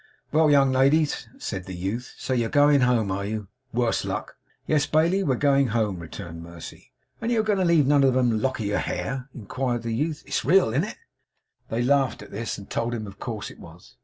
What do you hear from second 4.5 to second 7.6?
'Yes, Bailey, we're going home,' returned Mercy. 'An't you a going